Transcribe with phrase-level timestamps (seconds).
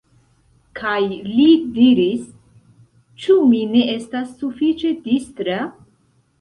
[0.79, 1.45] Kaj li
[1.75, 2.25] diris:
[3.27, 5.63] "Ĉu mi ne estas sufiĉe distra?